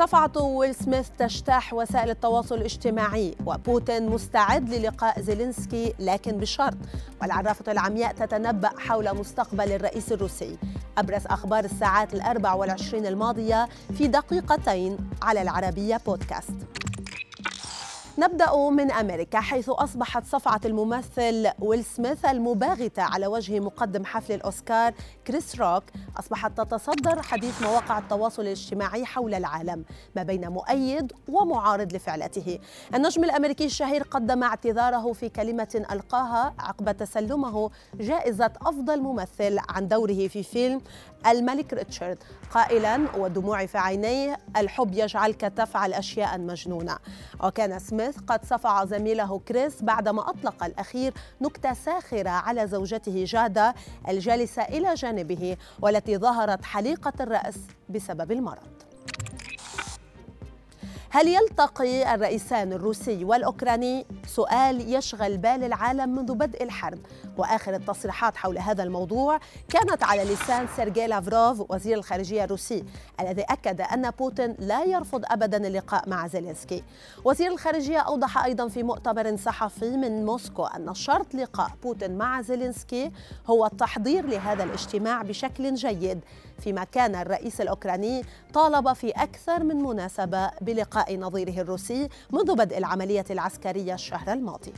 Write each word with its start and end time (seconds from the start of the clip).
صفعة 0.00 0.42
ويل 0.42 0.74
سميث 0.74 1.08
تجتاح 1.18 1.74
وسائل 1.74 2.10
التواصل 2.10 2.54
الاجتماعي 2.54 3.34
وبوتين 3.46 4.08
مستعد 4.08 4.70
للقاء 4.70 5.20
زيلينسكي 5.20 5.94
لكن 5.98 6.32
بشرط. 6.32 6.76
والعرافة 7.22 7.72
العمياء 7.72 8.12
تتنبأ 8.12 8.70
حول 8.78 9.16
مستقبل 9.16 9.72
الرئيس 9.72 10.12
الروسي. 10.12 10.58
أبرز 10.98 11.26
أخبار 11.26 11.64
الساعات 11.64 12.14
الأربع 12.14 12.54
والعشرين 12.54 13.06
الماضية 13.06 13.68
في 13.98 14.06
دقيقتين 14.06 14.96
على 15.22 15.42
العربية 15.42 16.00
بودكاست. 16.06 16.69
نبدأ 18.20 18.56
من 18.70 18.90
أمريكا 18.90 19.40
حيث 19.40 19.68
أصبحت 19.68 20.26
صفعة 20.26 20.60
الممثل 20.64 21.50
ويل 21.58 21.84
سميث 21.84 22.24
المباغتة 22.24 23.02
على 23.02 23.26
وجه 23.26 23.60
مقدم 23.60 24.04
حفل 24.04 24.32
الأوسكار 24.32 24.94
كريس 25.26 25.60
روك. 25.60 25.84
أصبحت 26.18 26.60
تتصدر 26.60 27.22
حديث 27.22 27.62
مواقع 27.62 27.98
التواصل 27.98 28.42
الاجتماعي 28.42 29.04
حول 29.04 29.34
العالم 29.34 29.84
ما 30.16 30.22
بين 30.22 30.48
مؤيد 30.48 31.12
ومعارض 31.28 31.92
لفعلته. 31.92 32.58
النجم 32.94 33.24
الأمريكي 33.24 33.64
الشهير 33.64 34.02
قدم 34.02 34.42
اعتذاره 34.42 35.12
في 35.12 35.28
كلمة 35.28 35.84
ألقاها 35.90 36.54
عقب 36.58 36.96
تسلمه 36.96 37.70
جائزة 37.94 38.52
أفضل 38.62 39.00
ممثل 39.00 39.58
عن 39.68 39.88
دوره 39.88 40.28
في 40.28 40.42
فيلم 40.42 40.80
الملك 41.26 41.72
ريتشارد. 41.72 42.18
قائلا 42.54 43.16
ودموع 43.16 43.66
في 43.66 43.78
عينيه 43.78 44.38
الحب 44.56 44.94
يجعلك 44.94 45.40
تفعل 45.40 45.92
أشياء 45.92 46.38
مجنونة. 46.38 46.98
وكان 47.44 47.78
سميث 47.78 48.09
قد 48.18 48.44
صفع 48.44 48.84
زميله 48.84 49.38
كريس 49.48 49.82
بعدما 49.82 50.30
أطلق 50.30 50.64
الأخير 50.64 51.14
نكتة 51.40 51.72
ساخرة 51.72 52.30
على 52.30 52.66
زوجته 52.66 53.24
جادة 53.24 53.74
الجالسة 54.08 54.62
إلى 54.62 54.94
جانبه 54.94 55.56
والتي 55.82 56.16
ظهرت 56.18 56.64
حليقة 56.64 57.12
الرأس 57.20 57.58
بسبب 57.88 58.32
المرض 58.32 58.80
هل 61.10 61.28
يلتقي 61.28 62.14
الرئيسان 62.14 62.72
الروسي 62.72 63.24
والأوكراني؟ 63.24 64.06
سؤال 64.34 64.94
يشغل 64.94 65.36
بال 65.36 65.64
العالم 65.64 66.08
منذ 66.16 66.34
بدء 66.34 66.62
الحرب. 66.62 66.98
وآخر 67.38 67.74
التصريحات 67.74 68.36
حول 68.36 68.58
هذا 68.58 68.82
الموضوع 68.82 69.40
كانت 69.68 70.04
على 70.04 70.24
لسان 70.24 70.66
سيرجي 70.76 71.06
لافروف 71.06 71.70
وزير 71.70 71.98
الخارجية 71.98 72.44
الروسي 72.44 72.84
الذي 73.20 73.42
أكد 73.42 73.80
أن 73.80 74.10
بوتين 74.10 74.56
لا 74.58 74.84
يرفض 74.84 75.24
أبدا 75.24 75.66
اللقاء 75.66 76.08
مع 76.08 76.26
زيلينسكي. 76.26 76.82
وزير 77.24 77.52
الخارجية 77.52 77.98
أوضح 77.98 78.44
أيضا 78.44 78.68
في 78.68 78.82
مؤتمر 78.82 79.36
صحفي 79.36 79.96
من 79.96 80.24
موسكو 80.24 80.64
أن 80.64 80.94
شرط 80.94 81.34
لقاء 81.34 81.70
بوتين 81.82 82.18
مع 82.18 82.42
زيلينسكي 82.42 83.10
هو 83.46 83.66
التحضير 83.66 84.26
لهذا 84.26 84.64
الاجتماع 84.64 85.22
بشكل 85.22 85.74
جيد 85.74 86.20
فيما 86.58 86.84
كان 86.84 87.14
الرئيس 87.14 87.60
الأوكراني 87.60 88.22
طالب 88.54 88.92
في 88.92 89.10
أكثر 89.10 89.64
من 89.64 89.76
مناسبة 89.76 90.50
بلقاء 90.60 91.16
نظيره 91.16 91.60
الروسي 91.60 92.08
منذ 92.32 92.54
بدء 92.54 92.78
العملية 92.78 93.24
العسكرية 93.30 93.96
الشهر 94.20 94.32
الماضي. 94.32 94.72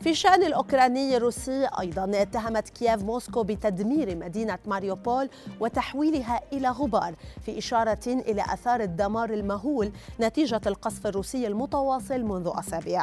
في 0.00 0.10
الشأن 0.10 0.42
الأوكراني 0.42 1.16
الروسي 1.16 1.68
أيضا 1.80 2.10
اتهمت 2.14 2.68
كييف 2.68 3.02
موسكو 3.02 3.42
بتدمير 3.42 4.16
مدينة 4.16 4.58
ماريوبول 4.66 5.28
وتحويلها 5.60 6.40
إلى 6.52 6.68
غبار 6.68 7.14
في 7.42 7.58
إشارة 7.58 8.06
إلى 8.06 8.42
أثار 8.42 8.80
الدمار 8.80 9.30
المهول 9.30 9.92
نتيجة 10.20 10.60
القصف 10.66 11.06
الروسي 11.06 11.46
المتواصل 11.46 12.22
منذ 12.22 12.50
أسابيع. 12.54 13.02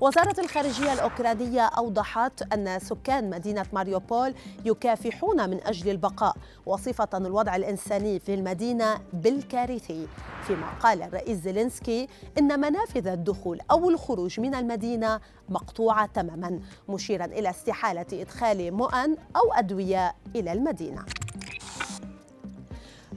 وزارة 0.00 0.40
الخارجية 0.40 0.92
الأوكرانية 0.92 1.62
أوضحت 1.62 2.52
أن 2.52 2.78
سكان 2.78 3.30
مدينة 3.30 3.66
ماريوبول 3.72 4.34
يكافحون 4.64 5.50
من 5.50 5.60
أجل 5.66 5.90
البقاء 5.90 6.36
وصفة 6.66 7.08
الوضع 7.14 7.56
الإنساني 7.56 8.18
في 8.18 8.34
المدينة 8.34 8.98
بالكارثي. 9.12 10.08
فيما 10.46 10.70
قال 10.82 11.02
الرئيس 11.02 11.38
زيلينسكي 11.38 12.08
إن 12.38 12.60
منافذ 12.60 13.06
الدخول 13.06 13.60
أو 13.70 13.90
الخروج 13.90 14.40
من 14.40 14.54
المدينة 14.54 15.20
مقطوعة 15.48 16.06
تماما. 16.06 16.35
مشيرا 16.88 17.24
إلى 17.24 17.50
استحالة 17.50 18.06
إدخال 18.12 18.72
مؤن 18.72 19.16
أو 19.36 19.52
أدوية 19.52 20.14
إلى 20.36 20.52
المدينة. 20.52 21.04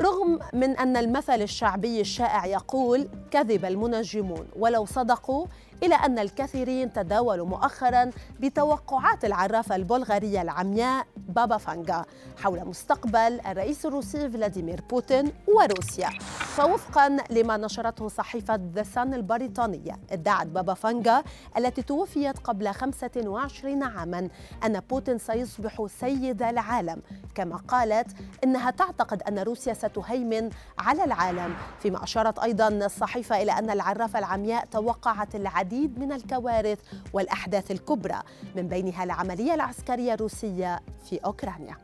رغم 0.00 0.38
من 0.52 0.76
أن 0.78 0.96
المثل 0.96 1.42
الشعبي 1.42 2.00
الشائع 2.00 2.46
يقول 2.46 3.08
كذب 3.30 3.64
المنجمون 3.64 4.46
ولو 4.56 4.84
صدقوا 4.86 5.46
إلى 5.82 5.94
أن 5.94 6.18
الكثيرين 6.18 6.92
تداولوا 6.92 7.46
مؤخرا 7.46 8.10
بتوقعات 8.40 9.24
العرافة 9.24 9.76
البلغارية 9.76 10.42
العمياء 10.42 11.06
بابا 11.30 11.56
فانجا 11.56 12.04
حول 12.36 12.64
مستقبل 12.64 13.40
الرئيس 13.46 13.86
الروسي 13.86 14.30
فلاديمير 14.30 14.80
بوتين 14.90 15.32
وروسيا. 15.48 16.10
فوفقا 16.56 17.16
لما 17.30 17.56
نشرته 17.56 18.08
صحيفة 18.08 18.60
ذا 18.74 18.82
سان 18.82 19.14
البريطانية 19.14 19.98
ادعت 20.10 20.46
بابا 20.46 20.74
فانجا 20.74 21.22
التي 21.56 21.82
توفيت 21.82 22.38
قبل 22.38 22.72
25 22.72 23.82
عاما 23.82 24.28
أن 24.64 24.80
بوتين 24.90 25.18
سيصبح 25.18 25.86
سيد 26.00 26.42
العالم. 26.42 27.02
كما 27.34 27.56
قالت 27.56 28.06
إنها 28.44 28.70
تعتقد 28.70 29.22
أن 29.22 29.38
روسيا 29.38 29.74
ستهيمن 29.74 30.50
على 30.78 31.04
العالم 31.04 31.54
فيما 31.80 32.04
أشارت 32.04 32.38
أيضا 32.38 32.68
الصحيفة 32.68 33.42
إلى 33.42 33.52
أن 33.52 33.70
العرافة 33.70 34.18
العمياء 34.18 34.64
توقعت 34.64 35.34
العديد 35.34 35.98
من 35.98 36.12
الكوارث 36.12 36.78
والأحداث 37.12 37.70
الكبرى 37.70 38.18
من 38.56 38.68
بينها 38.68 39.04
العملية 39.04 39.54
العسكرية 39.54 40.14
الروسية 40.14 40.80
في 41.04 41.20
okrania. 41.30 41.76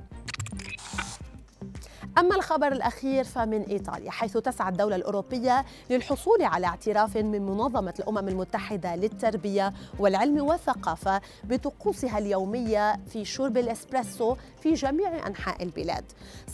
أما 2.18 2.36
الخبر 2.36 2.72
الأخير 2.72 3.24
فمن 3.24 3.62
إيطاليا 3.62 4.10
حيث 4.10 4.36
تسعى 4.36 4.68
الدولة 4.68 4.96
الأوروبية 4.96 5.64
للحصول 5.90 6.42
على 6.42 6.66
اعتراف 6.66 7.16
من 7.16 7.46
منظمة 7.46 7.94
الأمم 7.98 8.28
المتحدة 8.28 8.96
للتربية 8.96 9.72
والعلم 9.98 10.46
والثقافة 10.46 11.20
بطقوسها 11.44 12.18
اليومية 12.18 12.96
في 13.06 13.24
شرب 13.24 13.56
الإسبريسو 13.56 14.36
في 14.60 14.74
جميع 14.74 15.26
أنحاء 15.26 15.62
البلاد. 15.62 16.04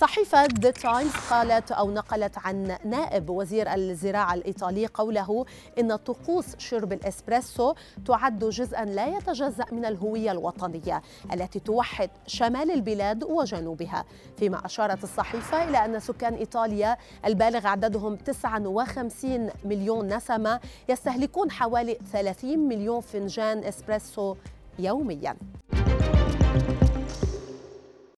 صحيفة 0.00 0.44
ذا 0.60 0.70
تايمز 0.70 1.12
قالت 1.30 1.72
أو 1.72 1.90
نقلت 1.90 2.38
عن 2.38 2.76
نائب 2.84 3.30
وزير 3.30 3.74
الزراعة 3.74 4.34
الإيطالي 4.34 4.86
قوله 4.86 5.44
إن 5.78 5.96
طقوس 5.96 6.46
شرب 6.58 6.92
الإسبريسو 6.92 7.74
تعد 8.06 8.44
جزءا 8.44 8.84
لا 8.84 9.06
يتجزأ 9.06 9.66
من 9.72 9.84
الهوية 9.84 10.32
الوطنية 10.32 11.02
التي 11.32 11.60
توحد 11.60 12.10
شمال 12.26 12.70
البلاد 12.70 13.24
وجنوبها. 13.24 14.04
فيما 14.38 14.66
أشارت 14.66 15.04
الصحيفة 15.04 15.51
بالإضافة 15.52 15.70
إلى 15.70 15.84
أن 15.84 16.00
سكان 16.00 16.34
إيطاليا 16.34 16.96
البالغ 17.24 17.66
عددهم 17.66 18.16
59 18.16 19.50
مليون 19.64 20.16
نسمة 20.16 20.60
يستهلكون 20.88 21.50
حوالي 21.50 21.98
30 22.12 22.58
مليون 22.58 23.00
فنجان 23.00 23.64
إسبريسو 23.64 24.36
يومياً. 24.78 25.36